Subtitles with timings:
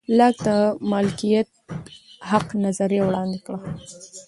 [0.17, 0.47] لاک د
[0.91, 1.49] مالکیت
[2.29, 3.57] حق نظریه وړاندې کړه.